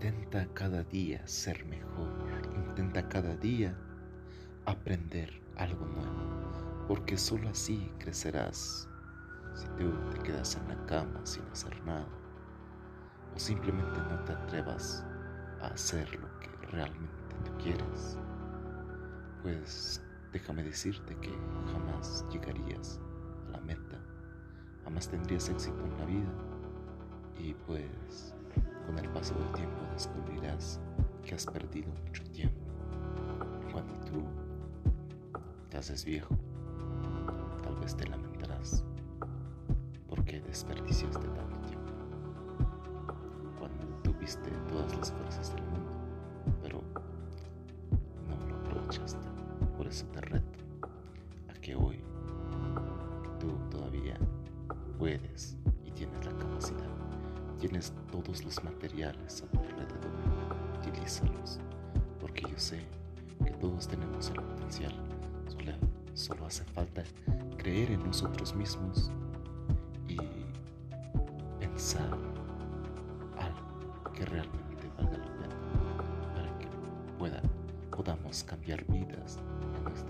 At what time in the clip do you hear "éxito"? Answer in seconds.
25.48-25.84